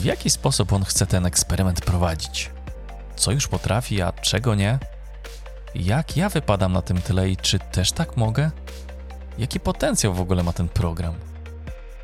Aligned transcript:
w 0.00 0.04
jaki 0.04 0.30
sposób 0.30 0.72
on 0.72 0.84
chce 0.84 1.06
ten 1.06 1.26
eksperyment 1.26 1.80
prowadzić. 1.80 2.50
Co 3.16 3.32
już 3.32 3.48
potrafi, 3.48 4.02
a 4.02 4.12
czego 4.12 4.54
nie? 4.54 4.78
Jak 5.74 6.16
ja 6.16 6.28
wypadam 6.28 6.72
na 6.72 6.82
tym 6.82 7.02
tyle 7.02 7.30
i 7.30 7.36
czy 7.36 7.58
też 7.58 7.92
tak 7.92 8.16
mogę? 8.16 8.50
Jaki 9.38 9.60
potencjał 9.60 10.14
w 10.14 10.20
ogóle 10.20 10.42
ma 10.42 10.52
ten 10.52 10.68
program? 10.68 11.14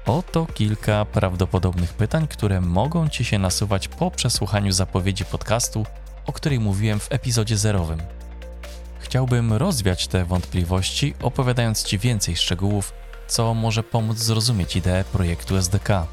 Oto 0.06 0.46
kilka 0.54 1.04
prawdopodobnych 1.04 1.94
pytań, 1.94 2.28
które 2.28 2.60
mogą 2.60 3.08
Ci 3.08 3.24
się 3.24 3.38
nasuwać 3.38 3.88
po 3.88 4.10
przesłuchaniu 4.10 4.72
zapowiedzi 4.72 5.24
podcastu, 5.24 5.86
o 6.26 6.32
której 6.32 6.60
mówiłem 6.60 7.00
w 7.00 7.12
epizodzie 7.12 7.56
zerowym. 7.58 8.02
Chciałbym 8.98 9.52
rozwiać 9.52 10.08
te 10.08 10.24
wątpliwości, 10.24 11.14
opowiadając 11.22 11.84
Ci 11.84 11.98
więcej 11.98 12.36
szczegółów, 12.36 12.92
co 13.28 13.54
może 13.54 13.82
pomóc 13.82 14.18
zrozumieć 14.18 14.76
ideę 14.76 15.04
projektu 15.04 15.56
SDK. 15.56 16.06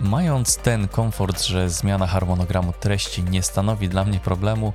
Mając 0.00 0.56
ten 0.56 0.88
komfort, 0.88 1.42
że 1.42 1.70
zmiana 1.70 2.06
harmonogramu 2.06 2.72
treści 2.80 3.22
nie 3.22 3.42
stanowi 3.42 3.88
dla 3.88 4.04
mnie 4.04 4.20
problemu, 4.20 4.72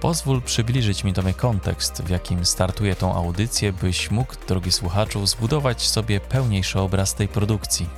pozwól 0.00 0.42
przybliżyć 0.42 1.04
mi 1.04 1.12
tobie 1.12 1.34
kontekst, 1.34 2.02
w 2.02 2.10
jakim 2.10 2.44
startuję 2.44 2.96
tą 2.96 3.14
audycję, 3.14 3.72
byś 3.72 4.10
mógł, 4.10 4.34
drogi 4.48 4.72
słuchaczu, 4.72 5.26
zbudować 5.26 5.88
sobie 5.88 6.20
pełniejszy 6.20 6.80
obraz 6.80 7.14
tej 7.14 7.28
produkcji. 7.28 7.88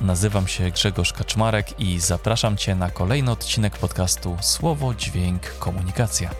Nazywam 0.00 0.48
się 0.48 0.70
Grzegorz 0.70 1.12
Kaczmarek 1.12 1.80
i 1.80 2.00
zapraszam 2.00 2.56
Cię 2.56 2.74
na 2.74 2.90
kolejny 2.90 3.30
odcinek 3.30 3.78
podcastu 3.78 4.36
Słowo, 4.40 4.94
Dźwięk, 4.94 5.58
Komunikacja. 5.58 6.30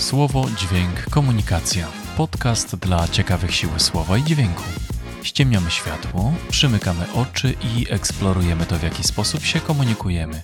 Słowo, 0.00 0.46
dźwięk, 0.56 1.10
komunikacja. 1.10 1.86
Podcast 2.16 2.76
dla 2.76 3.08
ciekawych 3.08 3.54
siły 3.54 3.80
słowa 3.80 4.18
i 4.18 4.24
dźwięku. 4.24 4.62
Ściemniamy 5.22 5.70
światło, 5.70 6.32
przymykamy 6.50 7.12
oczy 7.14 7.54
i 7.62 7.86
eksplorujemy 7.90 8.66
to, 8.66 8.78
w 8.78 8.82
jaki 8.82 9.04
sposób 9.04 9.44
się 9.44 9.60
komunikujemy. 9.60 10.42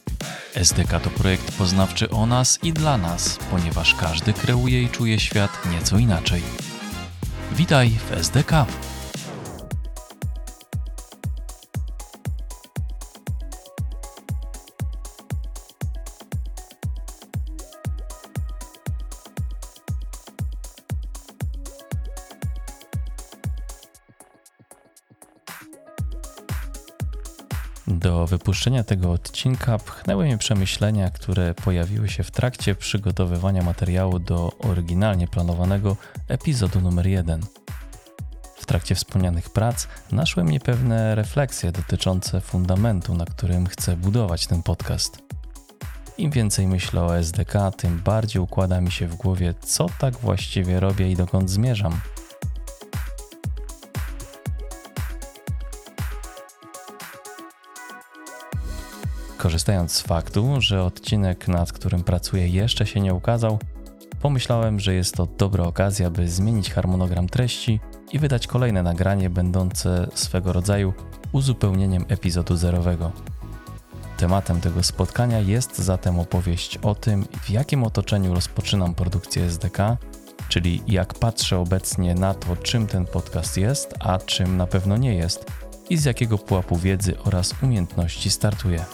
SDK 0.54 1.00
to 1.00 1.10
projekt 1.10 1.58
poznawczy 1.58 2.10
o 2.10 2.26
nas 2.26 2.58
i 2.62 2.72
dla 2.72 2.98
nas, 2.98 3.38
ponieważ 3.50 3.94
każdy 3.94 4.32
kreuje 4.32 4.82
i 4.82 4.88
czuje 4.88 5.20
świat 5.20 5.50
nieco 5.72 5.98
inaczej. 5.98 6.42
Witaj 7.52 7.90
w 7.90 8.12
SDK. 8.12 8.66
Do 27.88 28.26
wypuszczenia 28.26 28.84
tego 28.84 29.12
odcinka 29.12 29.78
pchnęły 29.78 30.24
mnie 30.24 30.38
przemyślenia, 30.38 31.10
które 31.10 31.54
pojawiły 31.54 32.08
się 32.08 32.22
w 32.22 32.30
trakcie 32.30 32.74
przygotowywania 32.74 33.62
materiału 33.62 34.18
do 34.18 34.52
oryginalnie 34.58 35.28
planowanego 35.28 35.96
epizodu 36.28 36.80
numer 36.80 37.06
1. 37.06 37.40
W 38.56 38.66
trakcie 38.66 38.94
wspomnianych 38.94 39.50
prac 39.50 39.88
naszły 40.12 40.44
mnie 40.44 40.60
pewne 40.60 41.14
refleksje 41.14 41.72
dotyczące 41.72 42.40
fundamentu, 42.40 43.14
na 43.14 43.24
którym 43.24 43.66
chcę 43.66 43.96
budować 43.96 44.46
ten 44.46 44.62
podcast. 44.62 45.18
Im 46.18 46.30
więcej 46.30 46.66
myślę 46.66 47.02
o 47.02 47.18
SDK, 47.18 47.70
tym 47.76 48.00
bardziej 48.04 48.42
układa 48.42 48.80
mi 48.80 48.92
się 48.92 49.08
w 49.08 49.14
głowie, 49.14 49.54
co 49.60 49.86
tak 49.98 50.16
właściwie 50.16 50.80
robię 50.80 51.10
i 51.10 51.16
dokąd 51.16 51.50
zmierzam– 51.50 52.00
Korzystając 59.46 59.92
z 59.92 60.00
faktu, 60.00 60.60
że 60.60 60.82
odcinek, 60.82 61.48
nad 61.48 61.72
którym 61.72 62.04
pracuję, 62.04 62.48
jeszcze 62.48 62.86
się 62.86 63.00
nie 63.00 63.14
ukazał, 63.14 63.58
pomyślałem, 64.20 64.80
że 64.80 64.94
jest 64.94 65.14
to 65.14 65.26
dobra 65.38 65.64
okazja, 65.64 66.10
by 66.10 66.28
zmienić 66.28 66.72
harmonogram 66.72 67.28
treści 67.28 67.80
i 68.12 68.18
wydać 68.18 68.46
kolejne 68.46 68.82
nagranie 68.82 69.30
będące 69.30 70.06
swego 70.14 70.52
rodzaju 70.52 70.92
uzupełnieniem 71.32 72.04
epizodu 72.08 72.56
zerowego. 72.56 73.12
Tematem 74.16 74.60
tego 74.60 74.82
spotkania 74.82 75.40
jest 75.40 75.78
zatem 75.78 76.18
opowieść 76.18 76.76
o 76.76 76.94
tym, 76.94 77.24
w 77.42 77.50
jakim 77.50 77.84
otoczeniu 77.84 78.34
rozpoczynam 78.34 78.94
produkcję 78.94 79.44
SDK, 79.44 79.96
czyli 80.48 80.82
jak 80.86 81.14
patrzę 81.14 81.58
obecnie 81.58 82.14
na 82.14 82.34
to, 82.34 82.56
czym 82.56 82.86
ten 82.86 83.06
podcast 83.06 83.56
jest, 83.56 83.94
a 84.00 84.18
czym 84.18 84.56
na 84.56 84.66
pewno 84.66 84.96
nie 84.96 85.14
jest 85.14 85.52
i 85.90 85.96
z 85.96 86.04
jakiego 86.04 86.38
pułapu 86.38 86.76
wiedzy 86.76 87.18
oraz 87.24 87.54
umiejętności 87.62 88.30
startuję. 88.30 88.84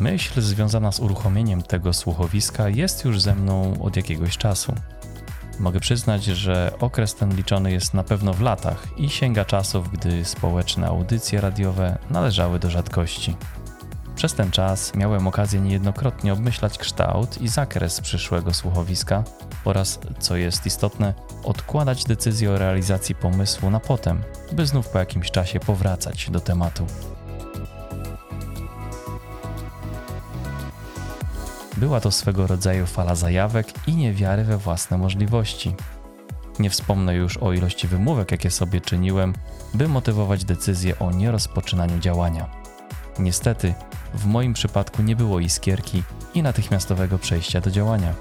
Myśl 0.00 0.40
związana 0.40 0.92
z 0.92 1.00
uruchomieniem 1.00 1.62
tego 1.62 1.92
słuchowiska 1.92 2.68
jest 2.68 3.04
już 3.04 3.20
ze 3.20 3.34
mną 3.34 3.82
od 3.82 3.96
jakiegoś 3.96 4.38
czasu. 4.38 4.74
Mogę 5.58 5.80
przyznać, 5.80 6.24
że 6.24 6.72
okres 6.80 7.14
ten 7.14 7.36
liczony 7.36 7.72
jest 7.72 7.94
na 7.94 8.04
pewno 8.04 8.32
w 8.32 8.40
latach 8.40 8.86
i 8.96 9.08
sięga 9.08 9.44
czasów, 9.44 9.92
gdy 9.92 10.24
społeczne 10.24 10.86
audycje 10.86 11.40
radiowe 11.40 11.98
należały 12.10 12.58
do 12.58 12.70
rzadkości. 12.70 13.36
Przez 14.16 14.34
ten 14.34 14.50
czas 14.50 14.94
miałem 14.94 15.26
okazję 15.26 15.60
niejednokrotnie 15.60 16.32
obmyślać 16.32 16.78
kształt 16.78 17.42
i 17.42 17.48
zakres 17.48 18.00
przyszłego 18.00 18.54
słuchowiska 18.54 19.24
oraz, 19.64 19.98
co 20.18 20.36
jest 20.36 20.66
istotne, 20.66 21.14
odkładać 21.44 22.04
decyzję 22.04 22.50
o 22.50 22.58
realizacji 22.58 23.14
pomysłu 23.14 23.70
na 23.70 23.80
potem, 23.80 24.22
by 24.52 24.66
znów 24.66 24.88
po 24.88 24.98
jakimś 24.98 25.30
czasie 25.30 25.60
powracać 25.60 26.30
do 26.30 26.40
tematu. 26.40 26.86
Była 31.76 32.00
to 32.00 32.10
swego 32.10 32.46
rodzaju 32.46 32.86
fala 32.86 33.14
zajawek 33.14 33.88
i 33.88 33.96
niewiary 33.96 34.44
we 34.44 34.58
własne 34.58 34.98
możliwości. 34.98 35.74
Nie 36.58 36.70
wspomnę 36.70 37.14
już 37.14 37.36
o 37.36 37.52
ilości 37.52 37.88
wymówek, 37.88 38.30
jakie 38.30 38.50
sobie 38.50 38.80
czyniłem, 38.80 39.34
by 39.74 39.88
motywować 39.88 40.44
decyzję 40.44 40.98
o 40.98 41.10
nierozpoczynaniu 41.10 41.98
działania. 41.98 42.46
Niestety, 43.18 43.74
w 44.14 44.26
moim 44.26 44.52
przypadku 44.52 45.02
nie 45.02 45.16
było 45.16 45.40
iskierki 45.40 46.02
i 46.34 46.42
natychmiastowego 46.42 47.18
przejścia 47.18 47.60
do 47.60 47.70
działania. 47.70 48.14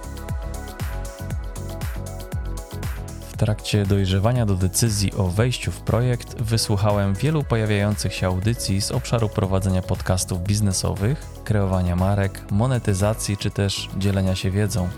W 3.36 3.38
trakcie 3.38 3.86
dojrzewania 3.86 4.46
do 4.46 4.56
decyzji 4.56 5.14
o 5.14 5.28
wejściu 5.28 5.72
w 5.72 5.82
projekt 5.82 6.42
wysłuchałem 6.42 7.14
wielu 7.14 7.44
pojawiających 7.44 8.14
się 8.14 8.28
audycji 8.28 8.82
z 8.82 8.92
obszaru 8.92 9.30
prowadzenia 9.30 9.82
podcastów 9.82 10.44
biznesowych, 10.44 11.26
kreowania 11.44 11.96
marek, 11.96 12.52
monetyzacji 12.52 13.38
czy 13.38 13.52
też 13.52 13.90
dzielenia 13.98 14.36
się 14.36 14.52
wiedzą. 14.52 14.90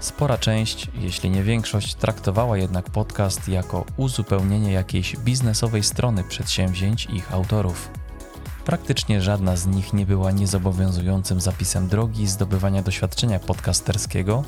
Spora 0.00 0.38
część, 0.38 0.90
jeśli 0.94 1.30
nie 1.30 1.42
większość, 1.42 1.94
traktowała 1.94 2.58
jednak 2.58 2.90
podcast 2.90 3.48
jako 3.48 3.84
uzupełnienie 3.96 4.72
jakiejś 4.72 5.16
biznesowej 5.16 5.82
strony 5.82 6.24
przedsięwzięć 6.24 7.06
ich 7.06 7.34
autorów. 7.34 7.90
Praktycznie 8.64 9.22
żadna 9.22 9.56
z 9.56 9.66
nich 9.66 9.92
nie 9.92 10.06
była 10.06 10.30
niezobowiązującym 10.30 11.40
zapisem 11.40 11.88
drogi 11.88 12.26
zdobywania 12.26 12.82
doświadczenia 12.82 13.38
podcasterskiego, 13.38 14.44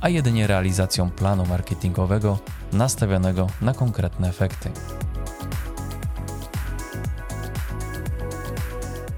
a 0.00 0.08
jedynie 0.08 0.46
realizacją 0.46 1.10
planu 1.10 1.46
marketingowego 1.46 2.38
nastawionego 2.72 3.46
na 3.60 3.74
konkretne 3.74 4.28
efekty. 4.28 4.70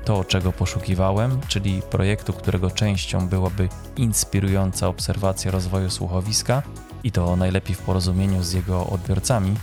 To, 0.04 0.24
czego 0.24 0.52
poszukiwałem, 0.52 1.40
czyli 1.48 1.82
projektu, 1.90 2.32
którego 2.32 2.70
częścią 2.70 3.28
byłaby 3.28 3.68
inspirująca 3.96 4.88
obserwacja 4.88 5.50
rozwoju 5.50 5.90
słuchowiska 5.90 6.62
i 7.04 7.12
to 7.12 7.36
najlepiej 7.36 7.74
w 7.74 7.78
porozumieniu 7.78 8.42
z 8.42 8.52
jego 8.52 8.86
odbiorcami, 8.86 9.56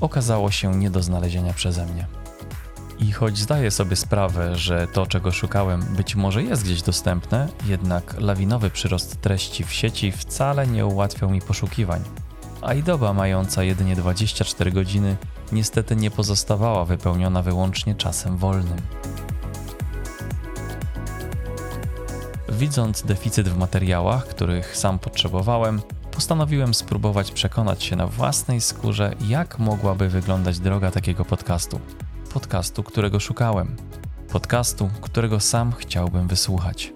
okazało 0.00 0.50
się 0.50 0.74
nie 0.76 0.90
do 0.90 1.02
znalezienia 1.02 1.52
przeze 1.52 1.86
mnie. 1.86 2.19
I 3.00 3.12
choć 3.12 3.38
zdaję 3.38 3.70
sobie 3.70 3.96
sprawę, 3.96 4.56
że 4.56 4.86
to, 4.86 5.06
czego 5.06 5.32
szukałem, 5.32 5.80
być 5.80 6.16
może 6.16 6.42
jest 6.42 6.64
gdzieś 6.64 6.82
dostępne, 6.82 7.48
jednak 7.66 8.20
lawinowy 8.20 8.70
przyrost 8.70 9.20
treści 9.20 9.64
w 9.64 9.72
sieci 9.72 10.12
wcale 10.12 10.66
nie 10.66 10.86
ułatwiał 10.86 11.30
mi 11.30 11.40
poszukiwań. 11.40 12.00
A 12.62 12.74
i 12.74 12.82
doba 12.82 13.12
mająca 13.12 13.62
jedynie 13.62 13.96
24 13.96 14.72
godziny 14.72 15.16
niestety 15.52 15.96
nie 15.96 16.10
pozostawała 16.10 16.84
wypełniona 16.84 17.42
wyłącznie 17.42 17.94
czasem 17.94 18.36
wolnym. 18.36 18.78
Widząc 22.48 23.02
deficyt 23.02 23.48
w 23.48 23.58
materiałach, 23.58 24.26
których 24.26 24.76
sam 24.76 24.98
potrzebowałem, 24.98 25.80
postanowiłem 26.12 26.74
spróbować 26.74 27.32
przekonać 27.32 27.82
się 27.84 27.96
na 27.96 28.06
własnej 28.06 28.60
skórze, 28.60 29.14
jak 29.28 29.58
mogłaby 29.58 30.08
wyglądać 30.08 30.58
droga 30.58 30.90
takiego 30.90 31.24
podcastu 31.24 31.80
podcastu, 32.34 32.82
którego 32.82 33.20
szukałem, 33.20 33.76
podcastu, 34.32 34.90
którego 35.00 35.40
sam 35.40 35.72
chciałbym 35.72 36.28
wysłuchać. 36.28 36.92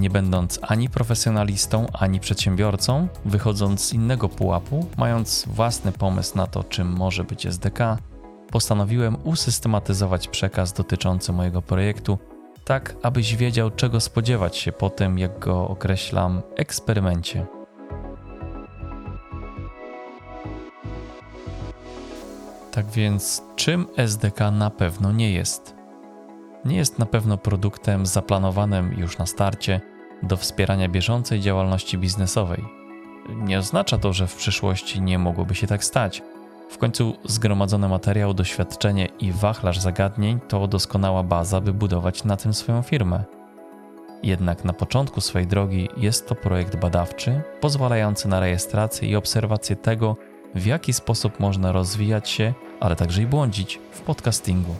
nie 0.00 0.10
będąc 0.10 0.58
ani 0.62 0.88
profesjonalistą, 0.88 1.86
ani 1.92 2.20
przedsiębiorcą, 2.20 3.08
wychodząc 3.24 3.84
z 3.84 3.92
innego 3.92 4.28
pułapu, 4.28 4.86
mając 4.96 5.44
własny 5.46 5.92
pomysł 5.92 6.36
na 6.36 6.46
to, 6.46 6.64
czym 6.64 6.92
może 6.92 7.24
być 7.24 7.46
SDK, 7.46 7.98
postanowiłem 8.50 9.16
usystematyzować 9.24 10.28
przekaz 10.28 10.72
dotyczący 10.72 11.32
mojego 11.32 11.62
projektu, 11.62 12.18
tak 12.64 12.96
abyś 13.02 13.36
wiedział, 13.36 13.70
czego 13.70 14.00
spodziewać 14.00 14.56
się 14.56 14.72
po 14.72 14.90
tym, 14.90 15.18
jak 15.18 15.38
go 15.38 15.68
określam, 15.68 16.42
eksperymencie. 16.56 17.59
Tak 22.80 22.90
więc, 22.90 23.42
czym 23.56 23.86
SDK 23.96 24.50
na 24.50 24.70
pewno 24.70 25.12
nie 25.12 25.32
jest? 25.32 25.74
Nie 26.64 26.76
jest 26.76 26.98
na 26.98 27.06
pewno 27.06 27.38
produktem 27.38 28.06
zaplanowanym 28.06 28.94
już 28.98 29.18
na 29.18 29.26
starcie 29.26 29.80
do 30.22 30.36
wspierania 30.36 30.88
bieżącej 30.88 31.40
działalności 31.40 31.98
biznesowej. 31.98 32.64
Nie 33.28 33.58
oznacza 33.58 33.98
to, 33.98 34.12
że 34.12 34.26
w 34.26 34.36
przyszłości 34.36 35.02
nie 35.02 35.18
mogłoby 35.18 35.54
się 35.54 35.66
tak 35.66 35.84
stać. 35.84 36.22
W 36.70 36.78
końcu 36.78 37.16
zgromadzony 37.24 37.88
materiał, 37.88 38.34
doświadczenie 38.34 39.06
i 39.06 39.32
wachlarz 39.32 39.78
zagadnień 39.78 40.40
to 40.48 40.66
doskonała 40.66 41.22
baza, 41.22 41.60
by 41.60 41.72
budować 41.72 42.24
na 42.24 42.36
tym 42.36 42.54
swoją 42.54 42.82
firmę. 42.82 43.24
Jednak 44.22 44.64
na 44.64 44.72
początku 44.72 45.20
swojej 45.20 45.46
drogi 45.46 45.88
jest 45.96 46.28
to 46.28 46.34
projekt 46.34 46.76
badawczy, 46.76 47.42
pozwalający 47.60 48.28
na 48.28 48.40
rejestrację 48.40 49.08
i 49.08 49.16
obserwację 49.16 49.76
tego, 49.76 50.16
w 50.54 50.66
jaki 50.66 50.92
sposób 50.92 51.40
można 51.40 51.72
rozwijać 51.72 52.28
się, 52.28 52.54
ale 52.80 52.96
także 52.96 53.22
i 53.22 53.26
błądzić 53.26 53.80
w 53.92 54.00
podcastingu. 54.00 54.74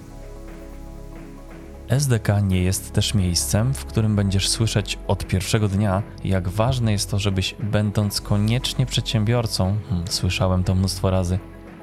SDK 1.89 2.41
nie 2.41 2.63
jest 2.63 2.93
też 2.93 3.15
miejscem, 3.15 3.75
w 3.75 3.85
którym 3.85 4.17
będziesz 4.17 4.49
słyszeć 4.49 4.99
od 5.07 5.27
pierwszego 5.27 5.69
dnia, 5.69 6.03
jak 6.25 6.49
ważne 6.49 6.93
jest 6.93 7.11
to, 7.11 7.19
żebyś, 7.19 7.57
będąc 7.59 8.21
koniecznie 8.21 8.87
przedsiębiorcą, 8.87 9.77
hmm, 9.89 10.09
słyszałem 10.09 10.65
to 10.65 10.75
mnóstwo 10.75 11.11
razy, 11.11 11.39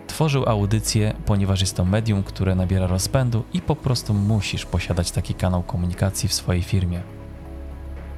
tworzył 0.07 0.49
audycję, 0.49 1.13
ponieważ 1.25 1.61
jest 1.61 1.75
to 1.75 1.85
medium, 1.85 2.23
które 2.23 2.55
nabiera 2.55 2.87
rozpędu 2.87 3.43
i 3.53 3.61
po 3.61 3.75
prostu 3.75 4.13
musisz 4.13 4.65
posiadać 4.65 5.11
taki 5.11 5.33
kanał 5.33 5.63
komunikacji 5.63 6.29
w 6.29 6.33
swojej 6.33 6.63
firmie. 6.63 7.01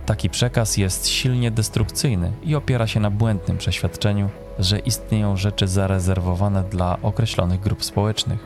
Taki 0.10 0.30
przekaz 0.30 0.78
jest 0.78 1.08
silnie 1.08 1.52
destrukcyjny 1.52 2.32
i 2.44 2.56
opiera 2.56 2.88
się 2.88 3.00
na 3.00 3.10
błędnym 3.10 3.58
przeświadczeniu, 3.58 4.30
że 4.60 4.80
istnieją 4.80 5.38
rzeczy 5.38 5.68
zarezerwowane 5.68 6.64
dla 6.64 6.98
określonych 7.02 7.60
grup 7.60 7.84
społecznych. 7.84 8.40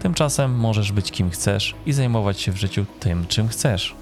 Tymczasem 0.00 0.54
możesz 0.54 0.92
być 0.92 1.10
kim 1.10 1.30
chcesz 1.30 1.74
i 1.86 1.92
zajmować 1.92 2.40
się 2.40 2.52
w 2.52 2.56
życiu 2.56 2.84
tym, 3.00 3.26
czym 3.26 3.48
chcesz. 3.48 3.94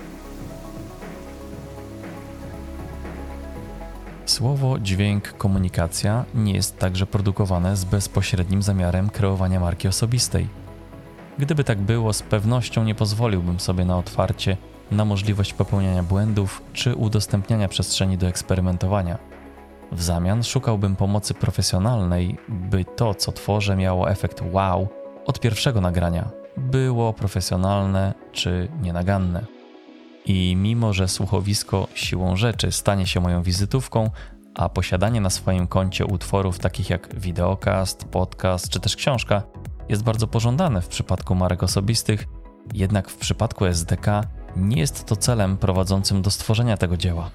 Słowo, 4.27 4.79
dźwięk, 4.79 5.33
komunikacja 5.33 6.25
nie 6.35 6.53
jest 6.53 6.79
także 6.79 7.07
produkowane 7.07 7.77
z 7.77 7.85
bezpośrednim 7.85 8.63
zamiarem 8.63 9.11
kreowania 9.11 9.61
marki 9.61 9.89
osobistej. 9.89 10.49
Gdyby 11.39 11.65
tak 11.65 11.79
było, 11.79 12.13
z 12.13 12.23
pewnością 12.23 12.85
nie 12.85 12.95
pozwoliłbym 12.95 13.61
sobie 13.61 13.85
na 13.85 13.99
otwarcie 13.99 14.57
na 14.91 15.05
możliwość 15.05 15.53
popełniania 15.53 16.03
błędów 16.03 16.63
czy 16.73 16.95
udostępniania 16.95 17.69
przestrzeni 17.69 18.19
do 18.19 18.27
eksperymentowania. 18.27 19.19
W 19.93 20.03
zamian 20.03 20.45
szukałbym 20.45 20.97
pomocy 20.97 21.35
profesjonalnej, 21.35 22.39
by 22.49 22.85
to, 22.85 23.15
co 23.15 23.33
tworzę, 23.33 23.77
miało 23.77 24.11
efekt 24.11 24.43
wow 24.53 24.89
od 25.27 25.41
pierwszego 25.41 25.81
nagrania, 25.81 26.31
było 26.57 27.13
profesjonalne 27.13 28.15
czy 28.33 28.69
nienaganne. 28.83 29.47
I 30.27 30.57
mimo, 30.57 30.93
że 30.93 31.09
słuchowisko 31.09 31.89
siłą 31.95 32.37
rzeczy 32.37 32.73
stanie 32.73 33.07
się 33.07 33.21
moją 33.21 33.43
wizytówką, 33.43 34.11
a 34.55 34.69
posiadanie 34.69 35.21
na 35.21 35.31
swoim 35.31 35.67
koncie 35.67 36.07
utworów 36.07 36.59
takich 36.59 36.91
jak 36.91 37.21
wideokast, 37.21 38.05
podcast 38.05 38.69
czy 38.69 38.81
też 38.81 38.97
książka 38.97 39.43
jest 39.89 40.03
bardzo 40.03 40.27
pożądane 40.27 40.83
w 40.83 40.89
przypadku 40.89 41.35
marek 41.35 41.63
osobistych, 41.63 42.27
jednak 42.75 43.09
w 43.09 43.17
przypadku 43.17 43.67
SDK 43.67 44.07
nie 44.59 44.81
jest 44.81 45.05
to 45.05 45.17
celem 45.17 45.57
prowadzącym 45.57 46.23
do 46.23 46.31
stworzenia 46.31 46.77
tego 46.77 46.97
dzieła. 46.97 47.31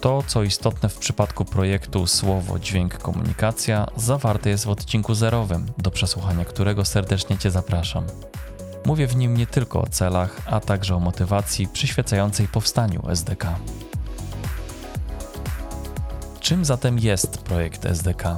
To, 0.00 0.22
co 0.26 0.42
istotne 0.42 0.88
w 0.88 0.98
przypadku 0.98 1.44
projektu 1.44 2.06
Słowo, 2.06 2.58
Dźwięk, 2.58 2.98
Komunikacja, 2.98 3.86
zawarte 3.96 4.50
jest 4.50 4.64
w 4.64 4.68
odcinku 4.68 5.14
zerowym, 5.14 5.66
do 5.78 5.90
przesłuchania 5.90 6.44
którego 6.44 6.84
serdecznie 6.84 7.38
Cię 7.38 7.50
zapraszam. 7.50 8.04
Mówię 8.84 9.06
w 9.06 9.16
nim 9.16 9.36
nie 9.36 9.46
tylko 9.46 9.80
o 9.80 9.86
celach, 9.86 10.40
a 10.46 10.60
także 10.60 10.96
o 10.96 11.00
motywacji 11.00 11.68
przyświecającej 11.68 12.48
powstaniu 12.48 13.10
SDK. 13.10 13.54
Czym 16.40 16.64
zatem 16.64 16.98
jest 16.98 17.38
projekt 17.38 17.86
SDK? 17.86 18.36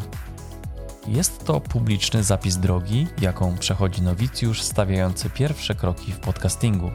Jest 1.08 1.44
to 1.44 1.60
publiczny 1.60 2.22
zapis 2.22 2.56
drogi, 2.56 3.06
jaką 3.20 3.58
przechodzi 3.58 4.02
nowicjusz 4.02 4.62
stawiający 4.62 5.30
pierwsze 5.30 5.74
kroki 5.74 6.12
w 6.12 6.18
podcastingu. 6.18 6.90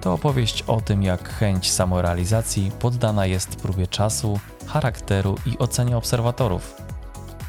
To 0.00 0.12
opowieść 0.12 0.62
o 0.62 0.80
tym, 0.80 1.02
jak 1.02 1.28
chęć 1.28 1.72
samorealizacji 1.72 2.70
poddana 2.78 3.26
jest 3.26 3.56
próbie 3.56 3.86
czasu, 3.86 4.40
charakteru 4.66 5.34
i 5.46 5.58
ocenie 5.58 5.96
obserwatorów. 5.96 6.76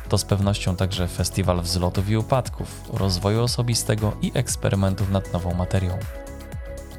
To 0.10 0.18
z 0.18 0.26
pewnością 0.26 0.76
także 0.76 1.08
festiwal 1.08 1.62
wzlotów 1.62 2.10
i 2.10 2.18
upadków, 2.18 2.82
rozwoju 2.94 3.44
osobistego 3.44 4.14
i 4.22 4.32
eksperymentów 4.34 5.12
nad 5.12 5.34
nową 5.34 5.54
materią. 5.54 5.98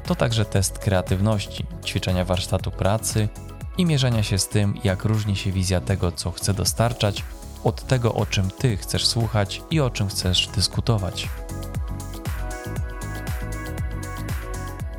To 0.05 0.15
także 0.15 0.45
test 0.45 0.79
kreatywności, 0.79 1.65
ćwiczenia 1.85 2.25
warsztatu 2.25 2.71
pracy 2.71 3.29
i 3.77 3.85
mierzenia 3.85 4.23
się 4.23 4.37
z 4.37 4.47
tym, 4.47 4.73
jak 4.83 5.05
różni 5.05 5.35
się 5.35 5.51
wizja 5.51 5.81
tego, 5.81 6.11
co 6.11 6.31
chcę 6.31 6.53
dostarczać, 6.53 7.23
od 7.63 7.87
tego, 7.87 8.13
o 8.13 8.25
czym 8.25 8.49
Ty 8.49 8.77
chcesz 8.77 9.07
słuchać 9.07 9.61
i 9.71 9.79
o 9.79 9.89
czym 9.89 10.07
chcesz 10.07 10.47
dyskutować. 10.47 11.29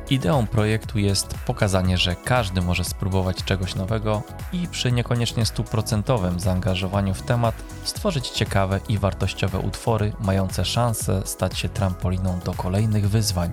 Ideą 0.09 0.47
projektu 0.47 0.99
jest 0.99 1.27
pokazanie, 1.45 1.97
że 1.97 2.15
każdy 2.15 2.61
może 2.61 2.83
spróbować 2.83 3.43
czegoś 3.43 3.75
nowego 3.75 4.23
i 4.53 4.67
przy 4.67 4.91
niekoniecznie 4.91 5.45
stuprocentowym 5.45 6.39
zaangażowaniu 6.39 7.13
w 7.13 7.21
temat 7.21 7.55
stworzyć 7.83 8.29
ciekawe 8.29 8.79
i 8.89 8.97
wartościowe 8.97 9.59
utwory 9.59 10.13
mające 10.19 10.65
szansę 10.65 11.21
stać 11.25 11.59
się 11.59 11.69
trampoliną 11.69 12.39
do 12.45 12.53
kolejnych 12.53 13.09
wyzwań. 13.09 13.51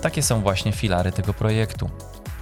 Takie 0.00 0.22
są 0.22 0.40
właśnie 0.40 0.72
filary 0.72 1.12
tego 1.12 1.34
projektu. 1.34 1.90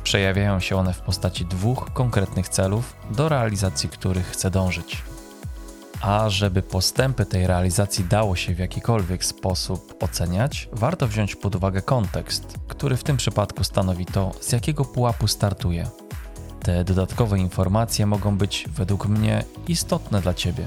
Przejawiają 0.04 0.60
się 0.60 0.76
one 0.76 0.92
w 0.92 1.00
postaci 1.00 1.46
dwóch 1.46 1.92
konkretnych 1.92 2.48
celów, 2.48 2.96
do 3.10 3.28
realizacji 3.28 3.88
których 3.88 4.26
chcę 4.26 4.50
dążyć. 4.50 5.02
A 6.00 6.30
żeby 6.30 6.62
postępy 6.62 7.26
tej 7.26 7.46
realizacji 7.46 8.04
dało 8.04 8.36
się 8.36 8.54
w 8.54 8.58
jakikolwiek 8.58 9.24
sposób 9.24 9.94
oceniać, 10.00 10.68
warto 10.72 11.08
wziąć 11.08 11.36
pod 11.36 11.56
uwagę 11.56 11.82
kontekst, 11.82 12.58
który 12.68 12.96
w 12.96 13.04
tym 13.04 13.16
przypadku 13.16 13.64
stanowi 13.64 14.06
to, 14.06 14.32
z 14.40 14.52
jakiego 14.52 14.84
pułapu 14.84 15.28
startuje. 15.28 15.88
Te 16.60 16.84
dodatkowe 16.84 17.38
informacje 17.38 18.06
mogą 18.06 18.38
być, 18.38 18.64
według 18.68 19.06
mnie, 19.06 19.44
istotne 19.68 20.20
dla 20.20 20.34
Ciebie. 20.34 20.66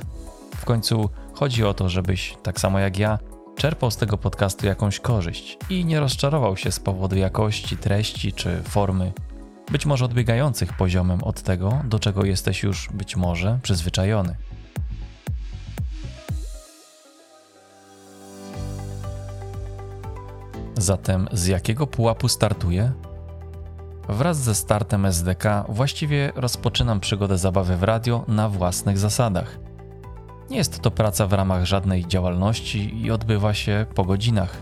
W 0.55 0.65
końcu 0.65 1.09
chodzi 1.33 1.63
o 1.63 1.73
to, 1.73 1.89
żebyś, 1.89 2.37
tak 2.43 2.59
samo 2.59 2.79
jak 2.79 2.97
ja, 2.99 3.19
czerpał 3.57 3.91
z 3.91 3.97
tego 3.97 4.17
podcastu 4.17 4.65
jakąś 4.65 4.99
korzyść 4.99 5.57
i 5.69 5.85
nie 5.85 5.99
rozczarował 5.99 6.57
się 6.57 6.71
z 6.71 6.79
powodu 6.79 7.15
jakości, 7.15 7.77
treści 7.77 8.33
czy 8.33 8.61
formy, 8.63 9.13
być 9.71 9.85
może 9.85 10.05
odbiegających 10.05 10.73
poziomem 10.73 11.23
od 11.23 11.41
tego, 11.41 11.81
do 11.85 11.99
czego 11.99 12.25
jesteś 12.25 12.63
już 12.63 12.89
być 12.93 13.15
może 13.15 13.59
przyzwyczajony. 13.63 14.35
Zatem 20.77 21.27
z 21.31 21.45
jakiego 21.45 21.87
pułapu 21.87 22.27
startuję? 22.27 22.91
Wraz 24.09 24.37
ze 24.37 24.55
startem 24.55 25.05
SDK 25.05 25.65
właściwie 25.69 26.31
rozpoczynam 26.35 26.99
przygodę 26.99 27.37
zabawy 27.37 27.77
w 27.77 27.83
radio 27.83 28.25
na 28.27 28.49
własnych 28.49 28.97
zasadach. 28.97 29.66
Nie 30.49 30.57
jest 30.57 30.79
to 30.79 30.91
praca 30.91 31.27
w 31.27 31.33
ramach 31.33 31.65
żadnej 31.65 32.05
działalności 32.05 33.01
i 33.01 33.11
odbywa 33.11 33.53
się 33.53 33.85
po 33.95 34.05
godzinach. 34.05 34.57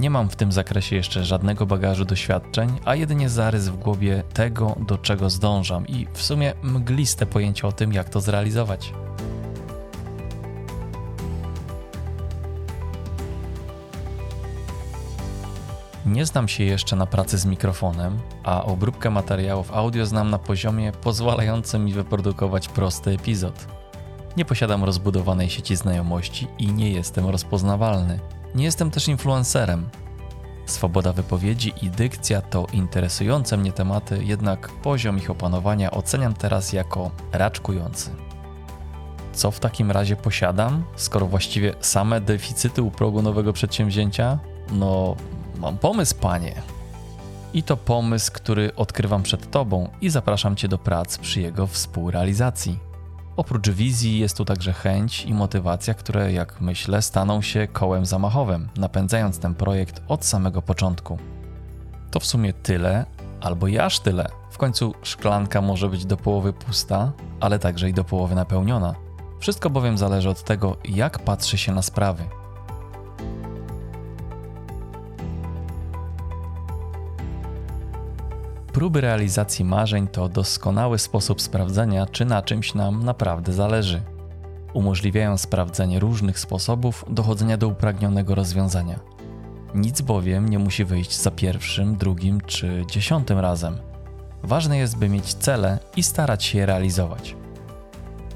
Nie 0.00 0.10
mam 0.10 0.30
w 0.30 0.36
tym 0.36 0.52
zakresie 0.52 0.96
jeszcze 0.96 1.24
żadnego 1.24 1.66
bagażu 1.66 2.04
doświadczeń, 2.04 2.78
a 2.84 2.94
jedynie 2.94 3.28
zarys 3.28 3.68
w 3.68 3.76
głowie 3.76 4.22
tego, 4.32 4.76
do 4.86 4.98
czego 4.98 5.30
zdążam 5.30 5.86
i 5.86 6.06
w 6.12 6.22
sumie 6.22 6.54
mgliste 6.62 7.26
pojęcie 7.26 7.66
o 7.66 7.72
tym, 7.72 7.92
jak 7.92 8.08
to 8.08 8.20
zrealizować. 8.20 8.92
Nie 16.06 16.26
znam 16.26 16.48
się 16.48 16.64
jeszcze 16.64 16.96
na 16.96 17.06
pracy 17.06 17.38
z 17.38 17.46
mikrofonem, 17.46 18.18
a 18.44 18.64
obróbkę 18.64 19.10
materiałów 19.10 19.72
audio 19.72 20.06
znam 20.06 20.30
na 20.30 20.38
poziomie 20.38 20.92
pozwalającym 20.92 21.84
mi 21.84 21.92
wyprodukować 21.92 22.68
prosty 22.68 23.10
epizod. 23.10 23.81
Nie 24.36 24.44
posiadam 24.44 24.84
rozbudowanej 24.84 25.50
sieci 25.50 25.76
znajomości 25.76 26.48
i 26.58 26.72
nie 26.72 26.90
jestem 26.90 27.26
rozpoznawalny. 27.26 28.20
Nie 28.54 28.64
jestem 28.64 28.90
też 28.90 29.08
influencerem. 29.08 29.88
Swoboda 30.66 31.12
wypowiedzi 31.12 31.72
i 31.82 31.90
dykcja 31.90 32.40
to 32.40 32.66
interesujące 32.72 33.56
mnie 33.56 33.72
tematy, 33.72 34.24
jednak 34.24 34.68
poziom 34.68 35.18
ich 35.18 35.30
opanowania 35.30 35.90
oceniam 35.90 36.34
teraz 36.34 36.72
jako 36.72 37.10
raczkujący. 37.32 38.10
Co 39.32 39.50
w 39.50 39.60
takim 39.60 39.90
razie 39.90 40.16
posiadam, 40.16 40.84
skoro 40.96 41.26
właściwie 41.26 41.74
same 41.80 42.20
deficyty 42.20 42.82
u 42.82 42.90
progu 42.90 43.22
nowego 43.22 43.52
przedsięwzięcia? 43.52 44.38
No, 44.72 45.16
mam 45.58 45.78
pomysł, 45.78 46.14
panie. 46.20 46.54
I 47.54 47.62
to 47.62 47.76
pomysł, 47.76 48.32
który 48.32 48.74
odkrywam 48.76 49.22
przed 49.22 49.50
Tobą 49.50 49.88
i 50.00 50.10
zapraszam 50.10 50.56
Cię 50.56 50.68
do 50.68 50.78
prac 50.78 51.18
przy 51.18 51.40
jego 51.40 51.66
współrealizacji. 51.66 52.91
Oprócz 53.36 53.70
wizji 53.70 54.18
jest 54.18 54.36
tu 54.36 54.44
także 54.44 54.72
chęć 54.72 55.24
i 55.24 55.34
motywacja, 55.34 55.94
które, 55.94 56.32
jak 56.32 56.60
myślę, 56.60 57.02
staną 57.02 57.42
się 57.42 57.68
kołem 57.72 58.06
zamachowym, 58.06 58.68
napędzając 58.76 59.38
ten 59.38 59.54
projekt 59.54 60.02
od 60.08 60.24
samego 60.24 60.62
początku. 60.62 61.18
To 62.10 62.20
w 62.20 62.26
sumie 62.26 62.52
tyle, 62.52 63.06
albo 63.40 63.66
i 63.66 63.78
aż 63.78 64.00
tyle. 64.00 64.28
W 64.50 64.58
końcu 64.58 64.94
szklanka 65.02 65.60
może 65.60 65.88
być 65.88 66.06
do 66.06 66.16
połowy 66.16 66.52
pusta, 66.52 67.12
ale 67.40 67.58
także 67.58 67.88
i 67.88 67.94
do 67.94 68.04
połowy 68.04 68.34
napełniona. 68.34 68.94
Wszystko 69.40 69.70
bowiem 69.70 69.98
zależy 69.98 70.30
od 70.30 70.44
tego, 70.44 70.76
jak 70.84 71.18
patrzy 71.18 71.58
się 71.58 71.72
na 71.72 71.82
sprawy. 71.82 72.24
Próby 78.82 79.00
realizacji 79.00 79.64
marzeń 79.64 80.08
to 80.08 80.28
doskonały 80.28 80.98
sposób 80.98 81.42
sprawdzenia, 81.42 82.06
czy 82.06 82.24
na 82.24 82.42
czymś 82.42 82.74
nam 82.74 83.04
naprawdę 83.04 83.52
zależy. 83.52 84.02
Umożliwiają 84.74 85.38
sprawdzenie 85.38 86.00
różnych 86.00 86.38
sposobów 86.38 87.04
dochodzenia 87.08 87.56
do 87.56 87.68
upragnionego 87.68 88.34
rozwiązania. 88.34 89.00
Nic 89.74 90.00
bowiem 90.00 90.48
nie 90.48 90.58
musi 90.58 90.84
wyjść 90.84 91.20
za 91.20 91.30
pierwszym, 91.30 91.96
drugim 91.96 92.40
czy 92.40 92.84
dziesiątym 92.90 93.38
razem. 93.38 93.78
Ważne 94.42 94.78
jest, 94.78 94.96
by 94.96 95.08
mieć 95.08 95.34
cele 95.34 95.78
i 95.96 96.02
starać 96.02 96.44
się 96.44 96.58
je 96.58 96.66
realizować. 96.66 97.36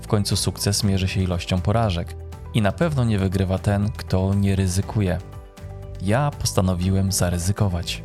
W 0.03 0.07
końcu 0.07 0.37
sukces 0.37 0.85
mierzy 0.85 1.09
się 1.09 1.23
ilością 1.23 1.61
porażek 1.61 2.17
i 2.55 2.63
na 2.63 2.73
pewno 2.73 3.05
nie 3.05 3.19
wygrywa 3.19 3.59
ten, 3.59 3.91
kto 3.97 4.35
nie 4.35 4.57
ryzykuje. 4.57 5.19
Ja 6.03 6.31
postanowiłem 6.41 7.13
zaryzykować. 7.13 8.03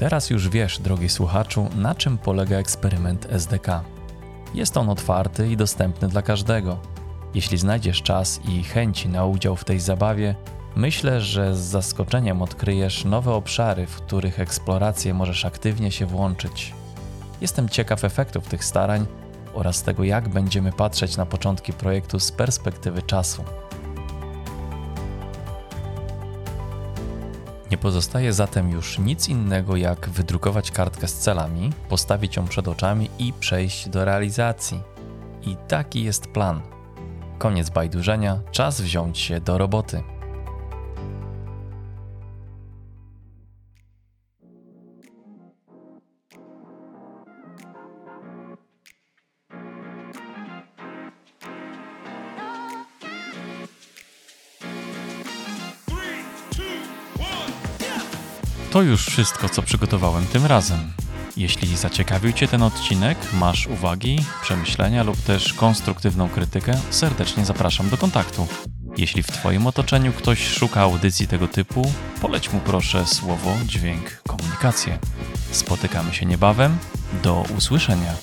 Teraz 0.00 0.30
już 0.30 0.48
wiesz, 0.48 0.78
drogi 0.78 1.08
słuchaczu, 1.08 1.68
na 1.76 1.94
czym 1.94 2.18
polega 2.18 2.56
eksperyment 2.56 3.26
SDK. 3.30 3.84
Jest 4.54 4.76
on 4.76 4.88
otwarty 4.88 5.48
i 5.48 5.56
dostępny 5.56 6.08
dla 6.08 6.22
każdego. 6.22 6.78
Jeśli 7.34 7.58
znajdziesz 7.58 8.02
czas 8.02 8.40
i 8.48 8.62
chęci 8.62 9.08
na 9.08 9.24
udział 9.24 9.56
w 9.56 9.64
tej 9.64 9.80
zabawie, 9.80 10.34
myślę, 10.76 11.20
że 11.20 11.56
z 11.56 11.58
zaskoczeniem 11.58 12.42
odkryjesz 12.42 13.04
nowe 13.04 13.32
obszary, 13.32 13.86
w 13.86 13.96
których 13.96 14.40
eksplorację 14.40 15.14
możesz 15.14 15.44
aktywnie 15.44 15.90
się 15.90 16.06
włączyć. 16.06 16.74
Jestem 17.40 17.68
ciekaw 17.68 18.04
efektów 18.04 18.48
tych 18.48 18.64
starań 18.64 19.06
oraz 19.54 19.82
tego, 19.82 20.04
jak 20.04 20.28
będziemy 20.28 20.72
patrzeć 20.72 21.16
na 21.16 21.26
początki 21.26 21.72
projektu 21.72 22.20
z 22.20 22.32
perspektywy 22.32 23.02
czasu. 23.02 23.44
Nie 27.70 27.78
pozostaje 27.78 28.32
zatem 28.32 28.70
już 28.70 28.98
nic 28.98 29.28
innego 29.28 29.76
jak 29.76 30.08
wydrukować 30.08 30.70
kartkę 30.70 31.08
z 31.08 31.14
celami, 31.14 31.72
postawić 31.88 32.36
ją 32.36 32.46
przed 32.48 32.68
oczami 32.68 33.10
i 33.18 33.32
przejść 33.32 33.88
do 33.88 34.04
realizacji. 34.04 34.80
I 35.42 35.56
taki 35.68 36.04
jest 36.04 36.26
plan. 36.26 36.60
Koniec 37.38 37.70
bajdurzenia, 37.70 38.40
czas 38.50 38.80
wziąć 38.80 39.18
się 39.18 39.40
do 39.40 39.58
roboty. 39.58 40.02
To 58.70 58.82
już 58.82 59.06
wszystko, 59.06 59.48
co 59.48 59.62
przygotowałem 59.62 60.26
tym 60.26 60.46
razem. 60.46 60.92
Jeśli 61.36 61.76
zaciekawił 61.76 62.32
Cię 62.32 62.48
ten 62.48 62.62
odcinek, 62.62 63.18
masz 63.32 63.66
uwagi, 63.66 64.24
przemyślenia 64.42 65.02
lub 65.02 65.16
też 65.16 65.52
konstruktywną 65.52 66.28
krytykę, 66.28 66.80
serdecznie 66.90 67.44
zapraszam 67.44 67.88
do 67.88 67.96
kontaktu. 67.96 68.46
Jeśli 68.96 69.22
w 69.22 69.26
Twoim 69.26 69.66
otoczeniu 69.66 70.12
ktoś 70.12 70.48
szuka 70.48 70.80
audycji 70.80 71.28
tego 71.28 71.48
typu, 71.48 71.92
poleć 72.20 72.52
mu 72.52 72.60
proszę 72.60 73.06
słowo, 73.06 73.56
dźwięk, 73.66 74.22
komunikację. 74.28 74.98
Spotykamy 75.50 76.14
się 76.14 76.26
niebawem. 76.26 76.78
Do 77.22 77.44
usłyszenia. 77.56 78.14